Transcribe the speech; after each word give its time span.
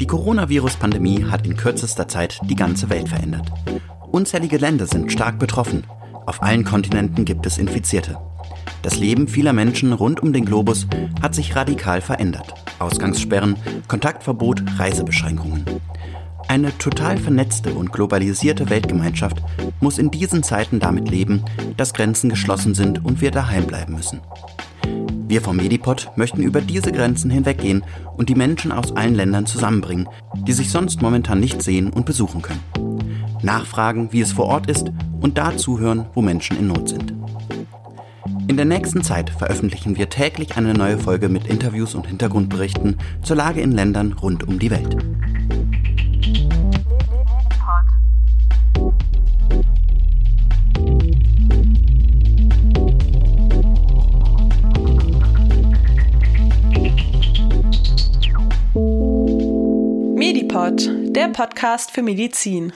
Die 0.00 0.06
Coronavirus-Pandemie 0.06 1.24
hat 1.24 1.46
in 1.46 1.56
kürzester 1.56 2.08
Zeit 2.08 2.40
die 2.44 2.56
ganze 2.56 2.90
Welt 2.90 3.08
verändert. 3.08 3.50
Unzählige 4.10 4.58
Länder 4.58 4.86
sind 4.86 5.10
stark 5.10 5.38
betroffen. 5.38 5.84
Auf 6.26 6.42
allen 6.42 6.64
Kontinenten 6.64 7.24
gibt 7.24 7.46
es 7.46 7.56
Infizierte. 7.56 8.18
Das 8.82 8.98
Leben 8.98 9.28
vieler 9.28 9.54
Menschen 9.54 9.94
rund 9.94 10.20
um 10.20 10.34
den 10.34 10.44
Globus 10.44 10.86
hat 11.22 11.34
sich 11.34 11.56
radikal 11.56 12.02
verändert. 12.02 12.54
Ausgangssperren, 12.78 13.56
Kontaktverbot, 13.88 14.62
Reisebeschränkungen. 14.78 15.64
Eine 16.48 16.76
total 16.76 17.16
vernetzte 17.16 17.72
und 17.72 17.92
globalisierte 17.92 18.68
Weltgemeinschaft 18.68 19.38
muss 19.80 19.98
in 19.98 20.10
diesen 20.10 20.42
Zeiten 20.42 20.80
damit 20.80 21.08
leben, 21.08 21.44
dass 21.76 21.94
Grenzen 21.94 22.28
geschlossen 22.28 22.74
sind 22.74 23.04
und 23.04 23.20
wir 23.20 23.30
daheim 23.30 23.66
bleiben 23.66 23.94
müssen. 23.94 24.20
Wir 25.30 25.40
vom 25.40 25.58
Medipod 25.58 26.10
möchten 26.16 26.42
über 26.42 26.60
diese 26.60 26.90
Grenzen 26.90 27.30
hinweggehen 27.30 27.84
und 28.16 28.28
die 28.28 28.34
Menschen 28.34 28.72
aus 28.72 28.96
allen 28.96 29.14
Ländern 29.14 29.46
zusammenbringen, 29.46 30.08
die 30.44 30.52
sich 30.52 30.70
sonst 30.70 31.02
momentan 31.02 31.38
nicht 31.38 31.62
sehen 31.62 31.88
und 31.88 32.04
besuchen 32.04 32.42
können. 32.42 32.64
Nachfragen, 33.40 34.12
wie 34.12 34.22
es 34.22 34.32
vor 34.32 34.46
Ort 34.46 34.68
ist 34.68 34.90
und 35.20 35.38
da 35.38 35.56
zuhören, 35.56 36.06
wo 36.14 36.20
Menschen 36.20 36.58
in 36.58 36.66
Not 36.66 36.88
sind. 36.88 37.14
In 38.48 38.56
der 38.56 38.66
nächsten 38.66 39.04
Zeit 39.04 39.30
veröffentlichen 39.30 39.96
wir 39.96 40.08
täglich 40.08 40.56
eine 40.56 40.74
neue 40.74 40.98
Folge 40.98 41.28
mit 41.28 41.46
Interviews 41.46 41.94
und 41.94 42.08
Hintergrundberichten 42.08 42.96
zur 43.22 43.36
Lage 43.36 43.60
in 43.60 43.70
Ländern 43.70 44.14
rund 44.14 44.48
um 44.48 44.58
die 44.58 44.72
Welt. 44.72 44.96
Medipod, 60.32 60.88
der 61.16 61.26
Podcast 61.30 61.90
für 61.90 62.02
Medizin. 62.02 62.72